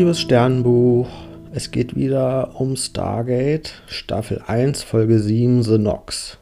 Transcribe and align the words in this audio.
liebes 0.00 0.20
Sternbuch, 0.22 1.08
es 1.52 1.72
geht 1.72 1.94
wieder 1.94 2.58
um 2.58 2.74
Stargate, 2.74 3.82
Staffel 3.86 4.40
1, 4.46 4.82
Folge 4.82 5.18
7, 5.18 5.62
The 5.62 5.76
Nox. 5.76 6.38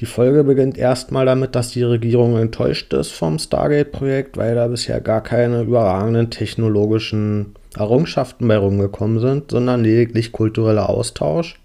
Die 0.00 0.04
Folge 0.04 0.44
beginnt 0.44 0.76
erstmal 0.76 1.24
damit, 1.24 1.54
dass 1.54 1.70
die 1.70 1.82
Regierung 1.82 2.36
enttäuscht 2.36 2.92
ist 2.92 3.12
vom 3.12 3.38
Stargate-Projekt, 3.38 4.36
weil 4.36 4.54
da 4.54 4.68
bisher 4.68 5.00
gar 5.00 5.22
keine 5.22 5.62
überragenden 5.62 6.28
technologischen 6.28 7.54
Errungenschaften 7.74 8.46
bei 8.46 8.58
rumgekommen 8.58 9.18
sind, 9.18 9.52
sondern 9.52 9.82
lediglich 9.82 10.30
kultureller 10.30 10.90
Austausch. 10.90 11.58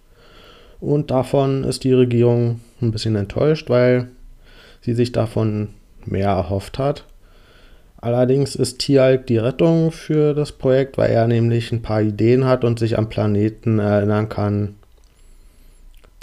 Und 0.80 1.12
davon 1.12 1.66
ist 1.66 1.84
die 1.84 1.92
Regierung 1.92 2.62
ein 2.82 2.92
bisschen 2.92 3.18
enttäuscht, 3.18 3.70
weil 3.70 4.08
sie 4.80 4.94
sich 4.94 5.12
davon 5.12 5.74
mehr 6.06 6.30
erhofft 6.30 6.80
hat. 6.80 7.04
Allerdings 8.02 8.56
ist 8.56 8.80
Tialk 8.80 9.28
die 9.28 9.38
Rettung 9.38 9.92
für 9.92 10.34
das 10.34 10.52
Projekt, 10.52 10.98
weil 10.98 11.12
er 11.12 11.28
nämlich 11.28 11.72
ein 11.72 11.84
paar 11.84 12.02
Ideen 12.02 12.46
hat 12.46 12.64
und 12.64 12.80
sich 12.80 12.98
an 12.98 13.10
Planeten 13.10 13.78
erinnern 13.78 14.28
kann, 14.28 14.76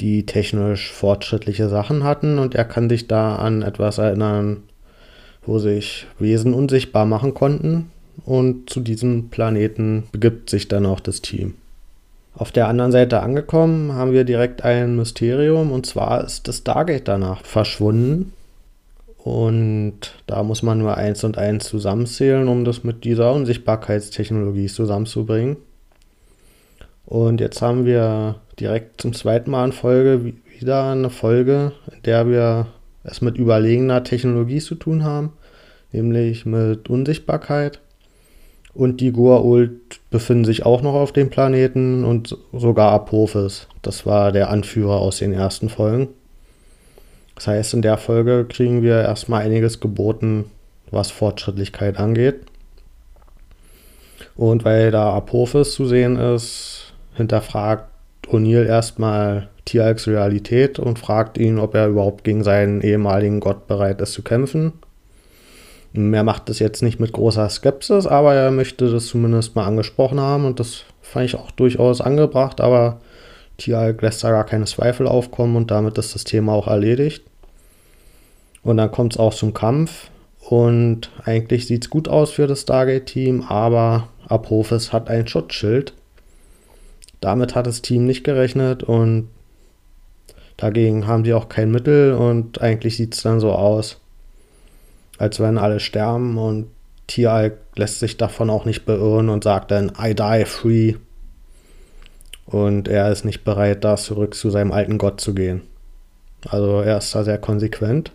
die 0.01 0.27
technisch 0.27 0.91
fortschrittliche 0.91 1.69
Sachen 1.69 2.03
hatten. 2.03 2.41
Und 2.41 2.57
er 2.57 2.65
kann 2.65 2.89
sich 2.89 3.07
da 3.07 3.37
an 3.37 3.63
etwas 3.63 3.99
erinnern, 3.99 4.65
wo 5.47 5.61
sich 5.61 6.07
Wesen 6.19 6.53
unsichtbar 6.53 7.07
machen 7.07 7.35
konnten. 7.35 7.93
Und 8.27 8.69
zu 8.69 8.81
diesem 8.81 9.29
Planeten 9.29 10.09
begibt 10.11 10.51
sich 10.51 10.67
dann 10.67 10.85
auch 10.85 10.99
das 10.99 11.23
Team. 11.23 11.55
Auf 12.35 12.51
der 12.51 12.67
anderen 12.67 12.93
Seite 12.93 13.21
angekommen 13.21 13.93
haben 13.93 14.13
wir 14.13 14.25
direkt 14.25 14.65
ein 14.65 14.97
Mysterium 14.97 15.73
und 15.73 15.87
zwar 15.87 16.25
ist 16.25 16.47
das 16.47 16.59
Stargate 16.59 17.07
danach 17.07 17.45
verschwunden. 17.45 18.33
Und 19.19 20.15
da 20.27 20.43
muss 20.43 20.63
man 20.63 20.79
nur 20.79 20.97
eins 20.97 21.25
und 21.25 21.39
eins 21.39 21.67
zusammenzählen, 21.67 22.49
um 22.49 22.65
das 22.65 22.85
mit 22.85 23.05
dieser 23.05 23.33
Unsichtbarkeitstechnologie 23.33 24.69
zusammenzubringen. 24.69 25.57
Und 27.05 27.41
jetzt 27.41 27.61
haben 27.63 27.85
wir 27.85 28.37
direkt 28.61 29.01
zum 29.01 29.13
zweiten 29.13 29.51
Mal 29.51 29.67
in 29.67 29.73
Folge 29.73 30.35
wieder 30.59 30.91
eine 30.91 31.11
Folge, 31.11 31.73
in 31.93 32.03
der 32.03 32.29
wir 32.29 32.67
es 33.03 33.21
mit 33.21 33.39
überlegener 33.39 34.05
Technologie 34.05 34.61
zu 34.61 34.75
tun 34.75 35.05
haben, 35.05 35.33
nämlich 35.93 36.47
mit 36.47 36.91
Unsichtbarkeit. 36.91 37.81
Und 38.75 39.01
die 39.01 39.13
Goa'uld 39.13 39.99
befinden 40.11 40.45
sich 40.45 40.65
auch 40.65 40.83
noch 40.83 40.95
auf 40.95 41.13
dem 41.13 41.31
Planeten 41.31 42.05
und 42.05 42.37
sogar 42.53 42.93
Apophis. 42.93 43.67
Das 43.83 44.07
war 44.07 44.31
der 44.31 44.51
Anführer 44.51 45.01
aus 45.01 45.19
den 45.19 45.33
ersten 45.33 45.69
Folgen. 45.69 46.09
Das 47.39 47.47
heißt, 47.47 47.75
in 47.75 47.83
der 47.83 47.99
Folge 47.99 48.47
kriegen 48.49 48.83
wir 48.83 49.01
erstmal 49.01 49.43
einiges 49.43 49.79
geboten, 49.79 50.47
was 50.91 51.13
Fortschrittlichkeit 51.13 51.97
angeht. 51.97 52.41
Und 54.35 54.65
weil 54.65 54.91
da 54.91 55.13
Apophis 55.13 55.73
zu 55.73 55.87
sehen 55.87 56.17
ist, 56.17 56.93
hinterfragt 57.15 57.85
O'Neill 58.27 58.67
erstmal 58.67 59.49
Tialks 59.67 60.09
Realität 60.09 60.81
und 60.81 60.99
fragt 60.99 61.39
ihn, 61.39 61.61
ob 61.61 61.77
er 61.77 61.87
überhaupt 61.87 62.25
gegen 62.25 62.43
seinen 62.43 62.81
ehemaligen 62.81 63.39
Gott 63.39 63.69
bereit 63.69 64.01
ist 64.01 64.15
zu 64.15 64.23
kämpfen. 64.23 64.73
Er 65.95 66.25
macht 66.25 66.49
das 66.49 66.59
jetzt 66.59 66.83
nicht 66.83 66.99
mit 66.99 67.13
großer 67.13 67.49
Skepsis, 67.49 68.09
aber 68.09 68.35
er 68.35 68.51
möchte 68.51 68.91
das 68.91 69.07
zumindest 69.07 69.55
mal 69.55 69.65
angesprochen 69.65 70.19
haben 70.19 70.45
und 70.45 70.59
das 70.59 70.83
fand 71.03 71.27
ich 71.27 71.37
auch 71.37 71.53
durchaus 71.53 72.01
angebracht, 72.01 72.61
aber 72.61 73.01
Tialk 73.59 74.03
lässt 74.03 74.25
da 74.25 74.31
gar 74.31 74.45
keine 74.45 74.65
Zweifel 74.65 75.07
aufkommen 75.07 75.55
und 75.55 75.71
damit 75.71 75.99
ist 75.99 76.17
das 76.17 76.25
Thema 76.25 76.53
auch 76.53 76.67
erledigt. 76.67 77.28
Und 78.63 78.77
dann 78.77 78.91
kommt 78.91 79.15
es 79.15 79.19
auch 79.19 79.35
zum 79.35 79.55
Kampf. 79.55 80.11
Und 80.41 81.11
eigentlich 81.25 81.67
sieht 81.67 81.85
es 81.85 81.91
gut 81.91 82.09
aus 82.09 82.31
für 82.31 82.47
das 82.47 82.63
Stargate-Team, 82.63 83.43
aber 83.49 84.09
Apophis 84.29 84.93
hat 84.93 85.09
ein 85.09 85.27
Schutzschild. 85.27 85.93
Damit 87.21 87.55
hat 87.55 87.67
das 87.67 87.83
Team 87.83 88.07
nicht 88.07 88.25
gerechnet 88.25 88.83
und 88.83 89.29
dagegen 90.57 91.07
haben 91.07 91.25
sie 91.25 91.35
auch 91.35 91.49
kein 91.49 91.71
Mittel 91.71 92.15
und 92.15 92.61
eigentlich 92.61 92.97
sieht 92.97 93.15
es 93.15 93.23
dann 93.23 93.41
so 93.41 93.53
aus, 93.53 94.01
als 95.19 95.41
wenn 95.41 95.59
alle 95.59 95.81
sterben 95.81 96.39
und 96.39 96.69
Tieralk 97.09 97.59
lässt 97.75 97.99
sich 97.99 98.17
davon 98.17 98.51
auch 98.51 98.65
nicht 98.65 98.85
beirren 98.85 99.31
und 99.31 99.45
sagt 99.45 99.71
dann, 99.71 99.93
I 100.01 100.15
die 100.15 100.45
free. 100.45 100.95
Und 102.47 102.89
er 102.89 103.11
ist 103.11 103.25
nicht 103.25 103.45
bereit, 103.45 103.85
da 103.85 103.97
zurück 103.97 104.35
zu 104.35 104.51
seinem 104.51 104.73
alten 104.73 104.99
Gott 104.99 105.21
zu 105.21 105.35
gehen. 105.35 105.63
Also 106.49 106.81
er 106.81 106.99
ist 106.99 107.15
da 107.15 107.25
sehr 107.25 107.39
konsequent. 107.39 108.13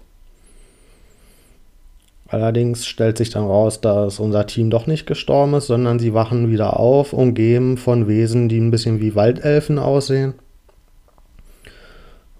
Allerdings 2.34 2.88
stellt 2.88 3.20
sich 3.20 3.30
dann 3.30 3.46
raus, 3.46 3.80
dass 3.80 4.20
unser 4.20 4.48
Team 4.48 4.72
doch 4.72 4.88
nicht 4.88 5.06
gestorben 5.06 5.54
ist, 5.54 5.68
sondern 5.68 6.00
sie 6.00 6.16
wachen 6.16 6.50
wieder 6.50 6.80
auf, 6.80 7.14
umgeben 7.14 7.78
von 7.78 8.08
Wesen, 8.08 8.50
die 8.50 8.58
ein 8.58 8.72
bisschen 8.72 9.00
wie 9.00 9.14
Waldelfen 9.14 9.78
aussehen. 9.78 10.34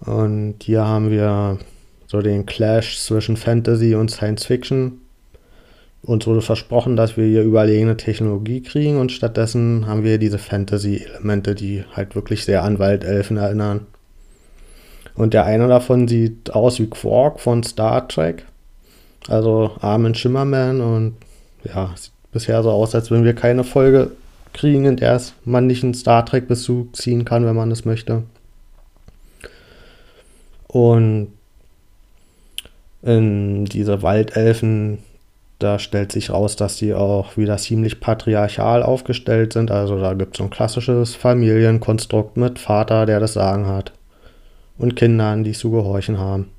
Und 0.00 0.56
hier 0.64 0.84
haben 0.84 1.12
wir 1.12 1.58
so 2.08 2.22
den 2.22 2.44
Clash 2.44 2.98
zwischen 2.98 3.36
Fantasy 3.36 3.94
und 3.94 4.10
Science 4.10 4.46
Fiction. 4.46 4.98
Uns 6.02 6.26
wurde 6.26 6.40
versprochen, 6.40 6.96
dass 6.96 7.16
wir 7.16 7.26
hier 7.26 7.44
überlegene 7.44 7.96
Technologie 7.96 8.62
kriegen 8.62 8.98
und 8.98 9.12
stattdessen 9.12 9.86
haben 9.86 10.02
wir 10.02 10.18
diese 10.18 10.38
Fantasy-Elemente, 10.38 11.54
die 11.54 11.84
halt 11.92 12.16
wirklich 12.16 12.44
sehr 12.44 12.64
an 12.64 12.80
Waldelfen 12.80 13.36
erinnern. 13.36 13.86
Und 15.14 15.34
der 15.34 15.44
eine 15.44 15.68
davon 15.68 16.08
sieht 16.08 16.50
aus 16.52 16.80
wie 16.80 16.90
Quark 16.90 17.38
von 17.38 17.62
Star 17.62 18.08
Trek. 18.08 18.44
Also 19.28 19.72
Armin 19.80 20.14
Schimmerman 20.14 20.80
und 20.80 21.14
ja, 21.64 21.92
sieht 21.96 22.12
bisher 22.32 22.62
so 22.62 22.70
aus, 22.70 22.94
als 22.94 23.10
wenn 23.10 23.24
wir 23.24 23.34
keine 23.34 23.64
Folge 23.64 24.10
kriegen, 24.52 24.84
in 24.84 24.96
der 24.96 25.20
man 25.44 25.66
nicht 25.66 25.82
einen 25.82 25.94
Star 25.94 26.24
Trek-Bezug 26.24 26.96
ziehen 26.96 27.24
kann, 27.24 27.46
wenn 27.46 27.56
man 27.56 27.70
es 27.70 27.84
möchte. 27.84 28.22
Und 30.68 31.28
in 33.02 33.64
diese 33.66 34.02
Waldelfen, 34.02 34.98
da 35.58 35.78
stellt 35.78 36.10
sich 36.10 36.30
raus, 36.30 36.56
dass 36.56 36.76
die 36.76 36.94
auch 36.94 37.36
wieder 37.36 37.56
ziemlich 37.58 38.00
patriarchal 38.00 38.82
aufgestellt 38.82 39.52
sind. 39.52 39.70
Also 39.70 40.00
da 40.00 40.14
gibt 40.14 40.34
es 40.34 40.38
so 40.38 40.44
ein 40.44 40.50
klassisches 40.50 41.14
Familienkonstrukt 41.14 42.36
mit 42.36 42.58
Vater, 42.58 43.06
der 43.06 43.20
das 43.20 43.34
Sagen 43.34 43.66
hat. 43.66 43.92
Und 44.78 44.96
Kindern, 44.96 45.44
die 45.44 45.52
zu 45.52 45.70
gehorchen 45.70 46.18
haben. 46.18 46.50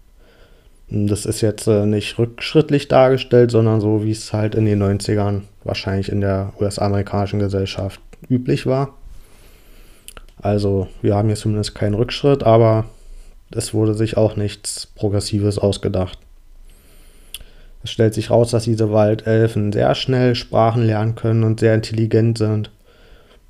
Das 0.87 1.25
ist 1.25 1.41
jetzt 1.41 1.67
äh, 1.67 1.85
nicht 1.85 2.19
rückschrittlich 2.19 2.87
dargestellt, 2.87 3.51
sondern 3.51 3.81
so, 3.81 4.03
wie 4.03 4.11
es 4.11 4.33
halt 4.33 4.53
in 4.55 4.65
den 4.65 4.81
90ern 4.81 5.41
wahrscheinlich 5.63 6.09
in 6.09 6.21
der 6.21 6.53
US-amerikanischen 6.59 7.39
Gesellschaft 7.39 7.99
üblich 8.29 8.65
war. 8.65 8.95
Also 10.41 10.87
wir 11.01 11.15
haben 11.15 11.27
hier 11.27 11.37
zumindest 11.37 11.73
keinen 11.73 11.95
Rückschritt, 11.95 12.43
aber 12.43 12.85
es 13.51 13.73
wurde 13.73 13.95
sich 13.95 14.17
auch 14.17 14.35
nichts 14.35 14.85
Progressives 14.85 15.57
ausgedacht. 15.57 16.19
Es 17.83 17.91
stellt 17.91 18.13
sich 18.13 18.29
raus, 18.29 18.51
dass 18.51 18.63
diese 18.63 18.91
Waldelfen 18.91 19.71
sehr 19.71 19.93
schnell 19.95 20.35
Sprachen 20.35 20.83
lernen 20.85 21.15
können 21.15 21.43
und 21.43 21.59
sehr 21.59 21.75
intelligent 21.75 22.37
sind. 22.37 22.71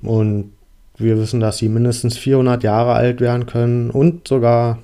Und 0.02 0.52
wir 0.98 1.18
wissen, 1.18 1.40
dass 1.40 1.58
sie 1.58 1.68
mindestens 1.68 2.16
400 2.18 2.62
Jahre 2.62 2.92
alt 2.92 3.20
werden 3.20 3.46
können 3.46 3.90
und 3.90 4.28
sogar 4.28 4.78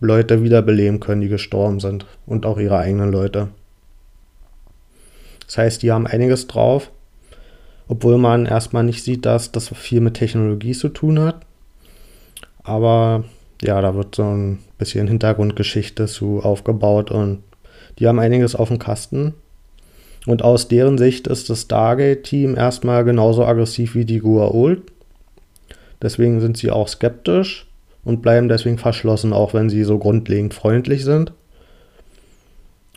Leute 0.00 0.42
wiederbeleben 0.42 1.00
können, 1.00 1.20
die 1.20 1.28
gestorben 1.28 1.80
sind 1.80 2.06
und 2.26 2.46
auch 2.46 2.58
ihre 2.58 2.78
eigenen 2.78 3.10
Leute. 3.10 3.48
Das 5.46 5.58
heißt, 5.58 5.82
die 5.82 5.90
haben 5.90 6.06
einiges 6.06 6.46
drauf, 6.46 6.90
obwohl 7.88 8.18
man 8.18 8.46
erstmal 8.46 8.84
nicht 8.84 9.02
sieht, 9.02 9.26
dass 9.26 9.50
das 9.50 9.68
viel 9.68 10.00
mit 10.00 10.14
Technologie 10.14 10.72
zu 10.72 10.88
tun 10.88 11.18
hat. 11.18 11.46
Aber 12.62 13.24
ja, 13.62 13.80
da 13.80 13.94
wird 13.94 14.14
so 14.14 14.24
ein 14.24 14.58
bisschen 14.76 15.08
Hintergrundgeschichte 15.08 16.06
zu 16.06 16.40
aufgebaut 16.42 17.10
und 17.10 17.42
die 17.98 18.06
haben 18.06 18.20
einiges 18.20 18.54
auf 18.54 18.68
dem 18.68 18.78
Kasten. 18.78 19.34
Und 20.26 20.42
aus 20.42 20.68
deren 20.68 20.98
Sicht 20.98 21.26
ist 21.26 21.48
das 21.48 21.62
Stargate-Team 21.62 22.56
erstmal 22.56 23.04
genauso 23.04 23.44
aggressiv 23.44 23.94
wie 23.94 24.04
die 24.04 24.20
Gua'uld. 24.20 24.82
Deswegen 26.02 26.40
sind 26.40 26.58
sie 26.58 26.70
auch 26.70 26.86
skeptisch 26.86 27.67
und 28.08 28.22
bleiben 28.22 28.48
deswegen 28.48 28.78
verschlossen, 28.78 29.34
auch 29.34 29.52
wenn 29.52 29.68
sie 29.68 29.84
so 29.84 29.98
grundlegend 29.98 30.54
freundlich 30.54 31.04
sind. 31.04 31.34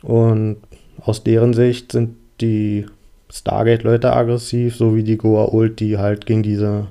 Und 0.02 0.56
aus 1.04 1.22
deren 1.22 1.52
Sicht 1.52 1.92
sind 1.92 2.16
die 2.40 2.86
Stargate-Leute 3.30 4.10
aggressiv, 4.10 4.74
so 4.74 4.96
wie 4.96 5.02
die 5.02 5.18
Goa'uld, 5.18 5.74
die 5.74 5.98
halt 5.98 6.24
gegen 6.24 6.42
diese 6.42 6.86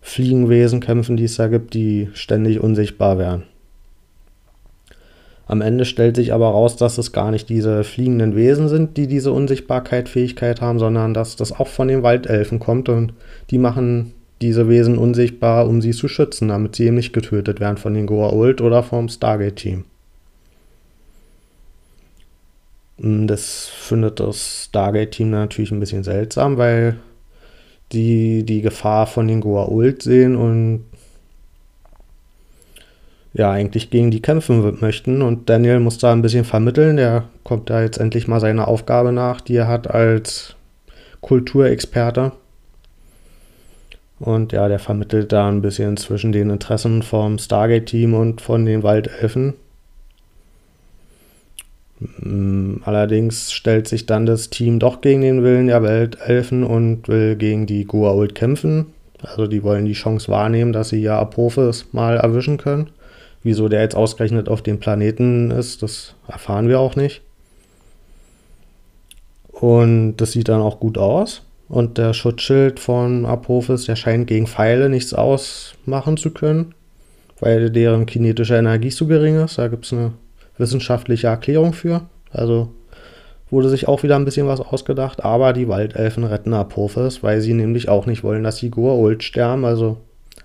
Fliegenwesen 0.00 0.80
kämpfen, 0.80 1.16
die 1.16 1.24
es 1.24 1.36
da 1.36 1.46
gibt, 1.46 1.74
die 1.74 2.08
ständig 2.12 2.58
unsichtbar 2.58 3.18
werden. 3.18 3.44
Am 5.46 5.60
Ende 5.60 5.84
stellt 5.84 6.16
sich 6.16 6.32
aber 6.32 6.48
raus, 6.48 6.74
dass 6.74 6.98
es 6.98 7.12
gar 7.12 7.30
nicht 7.30 7.48
diese 7.48 7.84
fliegenden 7.84 8.34
Wesen 8.34 8.68
sind, 8.68 8.96
die 8.96 9.06
diese 9.06 9.30
Unsichtbarkeit-Fähigkeit 9.30 10.60
haben, 10.60 10.80
sondern 10.80 11.14
dass 11.14 11.36
das 11.36 11.52
auch 11.52 11.68
von 11.68 11.86
den 11.86 12.02
Waldelfen 12.02 12.58
kommt 12.58 12.88
und 12.88 13.12
die 13.50 13.58
machen 13.58 14.12
diese 14.42 14.68
Wesen 14.68 14.98
unsichtbar, 14.98 15.66
um 15.68 15.80
sie 15.80 15.92
zu 15.92 16.08
schützen, 16.08 16.48
damit 16.48 16.76
sie 16.76 16.86
eben 16.86 16.96
nicht 16.96 17.12
getötet 17.12 17.60
werden 17.60 17.76
von 17.76 17.94
den 17.94 18.06
Goa'uld 18.06 18.60
oder 18.60 18.82
vom 18.82 19.08
Stargate-Team. 19.08 19.84
Mm, 22.98 23.26
das 23.26 23.68
findet 23.68 24.20
das 24.20 24.66
Stargate-Team 24.68 25.30
natürlich 25.30 25.72
ein 25.72 25.80
bisschen 25.80 26.04
seltsam, 26.04 26.58
weil 26.58 26.96
die 27.92 28.44
die 28.44 28.62
Gefahr 28.62 29.06
von 29.06 29.28
den 29.28 29.42
Goa'uld 29.42 30.02
sehen 30.02 30.36
und 30.36 30.84
ja, 33.34 33.50
eigentlich 33.50 33.90
gegen 33.90 34.10
die 34.10 34.20
kämpfen 34.20 34.78
möchten. 34.80 35.22
Und 35.22 35.48
Daniel 35.48 35.80
muss 35.80 35.98
da 35.98 36.12
ein 36.12 36.22
bisschen 36.22 36.44
vermitteln. 36.44 36.96
Der 36.96 37.24
kommt 37.44 37.70
da 37.70 37.82
jetzt 37.82 37.98
endlich 37.98 38.28
mal 38.28 38.40
seiner 38.40 38.68
Aufgabe 38.68 39.12
nach, 39.12 39.40
die 39.40 39.56
er 39.56 39.68
hat 39.68 39.88
als 39.90 40.54
Kulturexperte. 41.22 42.32
Und 44.22 44.52
ja, 44.52 44.68
der 44.68 44.78
vermittelt 44.78 45.32
da 45.32 45.48
ein 45.48 45.62
bisschen 45.62 45.96
zwischen 45.96 46.30
den 46.30 46.48
Interessen 46.48 47.02
vom 47.02 47.38
Stargate-Team 47.38 48.14
und 48.14 48.40
von 48.40 48.64
den 48.64 48.84
Waldelfen. 48.84 49.54
Mm, 51.98 52.76
allerdings 52.84 53.50
stellt 53.50 53.88
sich 53.88 54.06
dann 54.06 54.24
das 54.24 54.48
Team 54.48 54.78
doch 54.78 55.00
gegen 55.00 55.22
den 55.22 55.42
Willen 55.42 55.66
der 55.66 55.82
Weltelfen 55.82 56.62
und 56.62 57.08
will 57.08 57.34
gegen 57.34 57.66
die 57.66 57.84
Goa'uld 57.84 58.34
kämpfen. 58.34 58.86
Also 59.20 59.48
die 59.48 59.64
wollen 59.64 59.86
die 59.86 59.92
Chance 59.92 60.30
wahrnehmen, 60.30 60.72
dass 60.72 60.90
sie 60.90 61.02
ja 61.02 61.18
Apophis 61.18 61.86
mal 61.90 62.16
erwischen 62.16 62.58
können. 62.58 62.90
Wieso 63.42 63.68
der 63.68 63.80
jetzt 63.80 63.96
ausgerechnet 63.96 64.48
auf 64.48 64.62
dem 64.62 64.78
Planeten 64.78 65.50
ist, 65.50 65.82
das 65.82 66.14
erfahren 66.28 66.68
wir 66.68 66.78
auch 66.78 66.94
nicht. 66.94 67.22
Und 69.50 70.18
das 70.18 70.30
sieht 70.30 70.48
dann 70.48 70.60
auch 70.60 70.78
gut 70.78 70.96
aus. 70.96 71.42
Und 71.72 71.96
der 71.96 72.12
Schutzschild 72.12 72.80
von 72.80 73.24
Apophis, 73.24 73.86
der 73.86 73.96
scheint 73.96 74.26
gegen 74.26 74.46
Pfeile 74.46 74.90
nichts 74.90 75.14
ausmachen 75.14 76.18
zu 76.18 76.30
können, 76.30 76.74
weil 77.40 77.70
deren 77.70 78.04
kinetische 78.04 78.56
Energie 78.56 78.90
zu 78.90 79.06
gering 79.06 79.42
ist. 79.42 79.56
Da 79.56 79.68
gibt 79.68 79.86
es 79.86 79.94
eine 79.94 80.12
wissenschaftliche 80.58 81.28
Erklärung 81.28 81.72
für. 81.72 82.02
Also 82.30 82.68
wurde 83.48 83.70
sich 83.70 83.88
auch 83.88 84.02
wieder 84.02 84.16
ein 84.16 84.26
bisschen 84.26 84.46
was 84.48 84.60
ausgedacht. 84.60 85.24
Aber 85.24 85.54
die 85.54 85.66
Waldelfen 85.66 86.24
retten 86.24 86.52
Apophis, 86.52 87.22
weil 87.22 87.40
sie 87.40 87.54
nämlich 87.54 87.88
auch 87.88 88.04
nicht 88.04 88.22
wollen, 88.22 88.44
dass 88.44 88.56
die 88.56 88.70
Goa'uld 88.70 89.22
sterben. 89.22 89.64
Also 89.64 89.96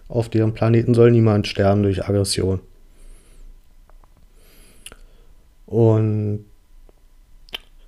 auf 0.08 0.30
deren 0.30 0.54
Planeten 0.54 0.94
soll 0.94 1.12
niemand 1.12 1.46
sterben 1.46 1.84
durch 1.84 2.06
Aggression. 2.06 2.62
Und 5.66 6.46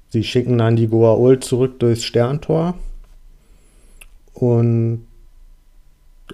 sie 0.09 0.25
schicken 0.25 0.57
dann 0.57 0.75
die 0.75 0.89
Goa'uld 0.89 1.39
zurück 1.39 1.79
durchs 1.79 2.03
Sterntor. 2.03 2.75
Und 4.39 5.05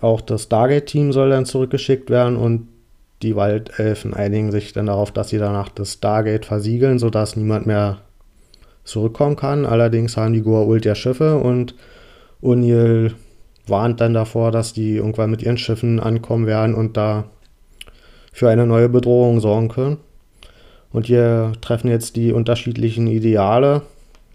auch 0.01 0.21
das 0.21 0.43
Stargate-Team 0.43 1.11
soll 1.11 1.31
dann 1.31 1.45
zurückgeschickt 1.45 2.09
werden 2.09 2.37
und 2.37 2.67
die 3.21 3.35
Waldelfen 3.35 4.13
einigen 4.13 4.51
sich 4.51 4.73
dann 4.73 4.85
darauf, 4.87 5.11
dass 5.11 5.29
sie 5.29 5.39
danach 5.39 5.69
das 5.69 5.93
Stargate 5.93 6.45
versiegeln, 6.45 6.99
sodass 6.99 7.35
niemand 7.35 7.65
mehr 7.65 8.01
zurückkommen 8.83 9.35
kann. 9.35 9.65
Allerdings 9.65 10.17
haben 10.17 10.33
die 10.33 10.43
Goa'uld 10.43 10.85
ja 10.85 10.93
Schiffe 10.93 11.37
und 11.37 11.75
O'Neill 12.43 13.13
warnt 13.65 14.01
dann 14.01 14.13
davor, 14.13 14.51
dass 14.51 14.73
die 14.73 14.97
irgendwann 14.97 15.31
mit 15.31 15.41
ihren 15.41 15.57
Schiffen 15.57 15.99
ankommen 15.99 16.45
werden 16.45 16.75
und 16.75 16.97
da 16.97 17.23
für 18.31 18.49
eine 18.49 18.67
neue 18.67 18.89
Bedrohung 18.89 19.39
sorgen 19.39 19.69
können. 19.69 19.97
Und 20.91 21.07
hier 21.07 21.53
treffen 21.61 21.87
jetzt 21.87 22.15
die 22.15 22.31
unterschiedlichen 22.31 23.07
Ideale 23.07 23.81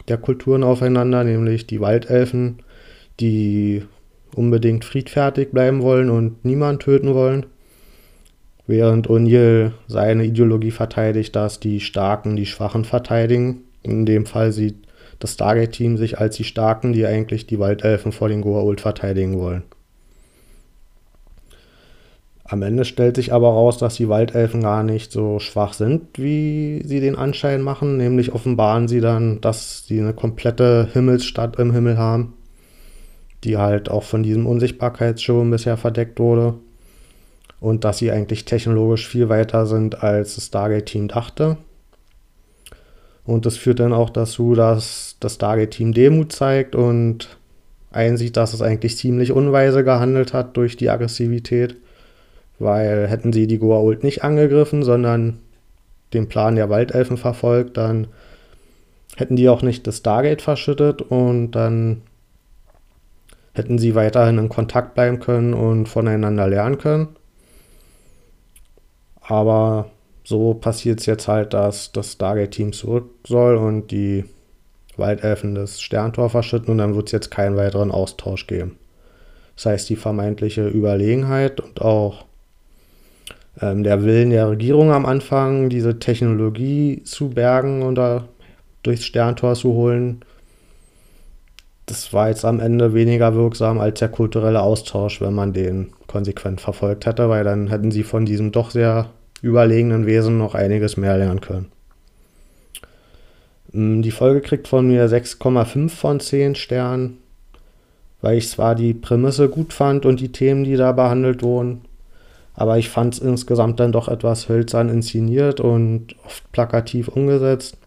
der 0.08 0.18
Kulturen 0.18 0.64
aufeinander, 0.64 1.22
nämlich 1.22 1.66
die 1.66 1.80
Waldelfen, 1.80 2.58
die 3.20 3.82
unbedingt 4.34 4.84
friedfertig 4.84 5.50
bleiben 5.50 5.82
wollen 5.82 6.10
und 6.10 6.44
niemand 6.44 6.82
töten 6.82 7.14
wollen, 7.14 7.46
während 8.66 9.08
O'Neill 9.08 9.72
seine 9.88 10.24
Ideologie 10.24 10.70
verteidigt, 10.70 11.34
dass 11.36 11.60
die 11.60 11.80
Starken 11.80 12.36
die 12.36 12.46
Schwachen 12.46 12.84
verteidigen. 12.84 13.62
In 13.82 14.06
dem 14.06 14.26
Fall 14.26 14.52
sieht 14.52 14.76
das 15.18 15.34
Stargate-Team 15.34 15.96
sich 15.96 16.18
als 16.18 16.36
die 16.36 16.44
Starken, 16.44 16.92
die 16.92 17.06
eigentlich 17.06 17.46
die 17.46 17.58
Waldelfen 17.58 18.12
vor 18.12 18.28
den 18.28 18.42
Goa'uld 18.42 18.80
verteidigen 18.80 19.38
wollen. 19.38 19.64
Am 22.44 22.62
Ende 22.62 22.84
stellt 22.84 23.14
sich 23.14 23.32
aber 23.32 23.48
raus, 23.48 23.78
dass 23.78 23.94
die 23.94 24.08
Waldelfen 24.08 24.62
gar 24.62 24.82
nicht 24.82 25.12
so 25.12 25.38
schwach 25.38 25.72
sind, 25.72 26.18
wie 26.18 26.82
sie 26.84 26.98
den 26.98 27.14
Anschein 27.14 27.62
machen. 27.62 27.96
Nämlich 27.96 28.32
offenbaren 28.32 28.88
sie 28.88 29.00
dann, 29.00 29.40
dass 29.40 29.86
sie 29.86 30.00
eine 30.00 30.14
komplette 30.14 30.88
Himmelsstadt 30.92 31.60
im 31.60 31.72
Himmel 31.72 31.96
haben, 31.96 32.34
die 33.44 33.56
halt 33.56 33.90
auch 33.90 34.02
von 34.02 34.22
diesem 34.22 34.46
Unsichtbarkeitsschirm 34.46 35.50
bisher 35.50 35.76
verdeckt 35.76 36.18
wurde. 36.18 36.54
Und 37.60 37.84
dass 37.84 37.98
sie 37.98 38.10
eigentlich 38.10 38.46
technologisch 38.46 39.06
viel 39.06 39.28
weiter 39.28 39.66
sind, 39.66 40.02
als 40.02 40.36
das 40.36 40.46
Stargate-Team 40.46 41.08
dachte. 41.08 41.58
Und 43.24 43.44
das 43.44 43.56
führt 43.56 43.80
dann 43.80 43.92
auch 43.92 44.10
dazu, 44.10 44.54
dass 44.54 45.16
das 45.20 45.34
Stargate-Team 45.34 45.92
Demut 45.92 46.32
zeigt 46.32 46.74
und 46.74 47.36
einsieht, 47.90 48.36
dass 48.36 48.54
es 48.54 48.62
eigentlich 48.62 48.96
ziemlich 48.96 49.32
unweise 49.32 49.84
gehandelt 49.84 50.32
hat 50.32 50.56
durch 50.56 50.76
die 50.76 50.88
Aggressivität 50.88 51.76
weil 52.60 53.08
hätten 53.08 53.32
sie 53.32 53.46
die 53.46 53.58
Goa'uld 53.58 54.04
nicht 54.04 54.22
angegriffen, 54.22 54.84
sondern 54.84 55.38
den 56.12 56.28
Plan 56.28 56.54
der 56.54 56.70
Waldelfen 56.70 57.16
verfolgt, 57.16 57.76
dann 57.76 58.06
hätten 59.16 59.34
die 59.34 59.48
auch 59.48 59.62
nicht 59.62 59.86
das 59.86 59.98
Stargate 59.98 60.42
verschüttet 60.42 61.02
und 61.02 61.52
dann 61.52 62.02
hätten 63.60 63.78
sie 63.78 63.94
weiterhin 63.94 64.38
in 64.38 64.48
Kontakt 64.48 64.94
bleiben 64.94 65.20
können 65.20 65.52
und 65.52 65.86
voneinander 65.86 66.48
lernen 66.48 66.78
können. 66.78 67.08
Aber 69.20 69.90
so 70.24 70.54
passiert 70.54 71.00
es 71.00 71.06
jetzt 71.06 71.28
halt, 71.28 71.52
dass 71.52 71.92
das 71.92 72.12
Stargate-Team 72.12 72.72
zurück 72.72 73.10
soll 73.26 73.56
und 73.56 73.90
die 73.90 74.24
Waldelfen 74.96 75.54
das 75.54 75.80
Sterntor 75.82 76.30
verschütten 76.30 76.70
und 76.70 76.78
dann 76.78 76.94
wird 76.94 77.08
es 77.08 77.12
jetzt 77.12 77.30
keinen 77.30 77.56
weiteren 77.56 77.90
Austausch 77.90 78.46
geben. 78.46 78.78
Das 79.56 79.66
heißt, 79.66 79.90
die 79.90 79.96
vermeintliche 79.96 80.66
Überlegenheit 80.66 81.60
und 81.60 81.82
auch 81.82 82.24
ähm, 83.60 83.82
der 83.82 84.02
Willen 84.04 84.30
der 84.30 84.48
Regierung 84.48 84.90
am 84.90 85.04
Anfang, 85.04 85.68
diese 85.68 85.98
Technologie 85.98 87.02
zu 87.04 87.28
bergen 87.28 87.82
oder 87.82 88.28
durchs 88.82 89.04
Sterntor 89.04 89.54
zu 89.54 89.74
holen, 89.74 90.24
das 91.90 92.12
war 92.12 92.28
jetzt 92.28 92.44
am 92.44 92.60
Ende 92.60 92.94
weniger 92.94 93.34
wirksam 93.34 93.80
als 93.80 93.98
der 93.98 94.08
kulturelle 94.08 94.62
Austausch, 94.62 95.20
wenn 95.20 95.34
man 95.34 95.52
den 95.52 95.92
konsequent 96.06 96.60
verfolgt 96.60 97.04
hätte, 97.04 97.28
weil 97.28 97.42
dann 97.42 97.66
hätten 97.66 97.90
sie 97.90 98.04
von 98.04 98.24
diesem 98.24 98.52
doch 98.52 98.70
sehr 98.70 99.10
überlegenen 99.42 100.06
Wesen 100.06 100.38
noch 100.38 100.54
einiges 100.54 100.96
mehr 100.96 101.18
lernen 101.18 101.40
können. 101.40 101.72
Ähm, 103.74 104.02
die 104.02 104.12
Folge 104.12 104.40
kriegt 104.40 104.68
von 104.68 104.86
mir 104.86 105.08
6,5 105.08 105.88
von 105.88 106.20
10 106.20 106.54
Sternen, 106.54 107.18
weil 108.20 108.38
ich 108.38 108.48
zwar 108.48 108.76
die 108.76 108.94
Prämisse 108.94 109.48
gut 109.48 109.72
fand 109.72 110.06
und 110.06 110.20
die 110.20 110.30
Themen, 110.30 110.62
die 110.62 110.76
da 110.76 110.92
behandelt 110.92 111.42
wurden, 111.42 111.82
aber 112.54 112.78
ich 112.78 112.88
fand 112.88 113.14
es 113.14 113.20
insgesamt 113.20 113.80
dann 113.80 113.90
doch 113.90 114.06
etwas 114.06 114.48
hölzern 114.48 114.90
inszeniert 114.90 115.58
und 115.60 116.14
oft 116.24 116.52
plakativ 116.52 117.08
umgesetzt. 117.08 117.78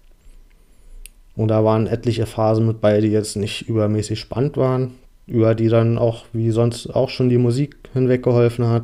Und 1.36 1.48
da 1.48 1.64
waren 1.64 1.88
etliche 1.88 2.26
Phasen 2.26 2.68
mit 2.68 2.82
bei, 2.82 3.02
die 3.02 3.08
jetzt 3.08 3.36
nicht 3.36 3.68
übermäßig 3.68 4.20
spannend 4.20 4.58
waren, 4.58 4.92
über 5.26 5.56
die 5.56 5.68
dann 5.68 5.98
auch 5.98 6.26
wie 6.34 6.52
sonst 6.52 6.88
auch 6.88 7.10
schon 7.10 7.30
die 7.30 7.38
Musik 7.38 7.76
hinweggeholfen 7.94 8.68
hat. 8.68 8.84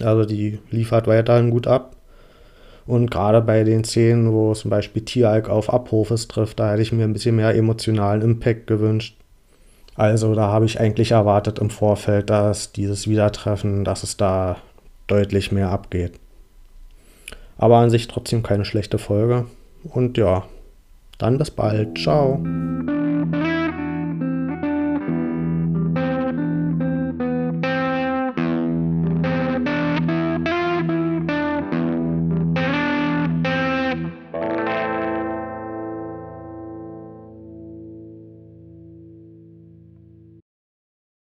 Also 0.00 0.24
die 0.24 0.58
liefert 0.70 1.06
weiterhin 1.06 1.50
gut 1.50 1.66
ab. 1.66 1.96
Und 2.86 3.10
gerade 3.10 3.40
bei 3.40 3.62
den 3.62 3.84
Szenen, 3.84 4.32
wo 4.32 4.52
zum 4.54 4.70
Beispiel 4.70 5.04
Tieralk 5.04 5.48
auf 5.48 5.72
Abrufes 5.72 6.26
trifft, 6.26 6.58
da 6.58 6.72
hätte 6.72 6.82
ich 6.82 6.92
mir 6.92 7.04
ein 7.04 7.12
bisschen 7.12 7.36
mehr 7.36 7.54
emotionalen 7.54 8.22
Impact 8.22 8.66
gewünscht. 8.66 9.16
Also 9.94 10.34
da 10.34 10.48
habe 10.48 10.64
ich 10.64 10.80
eigentlich 10.80 11.12
erwartet 11.12 11.58
im 11.58 11.70
Vorfeld, 11.70 12.30
dass 12.30 12.72
dieses 12.72 13.06
Wiedertreffen, 13.06 13.84
dass 13.84 14.02
es 14.02 14.16
da 14.16 14.56
deutlich 15.06 15.52
mehr 15.52 15.70
abgeht. 15.70 16.12
Aber 17.58 17.76
an 17.76 17.90
sich 17.90 18.08
trotzdem 18.08 18.42
keine 18.42 18.64
schlechte 18.64 18.98
Folge. 18.98 19.44
Und 19.84 20.16
ja, 20.16 20.44
dann 21.20 21.38
bis 21.38 21.50
bald. 21.50 21.98
Ciao. 21.98 22.40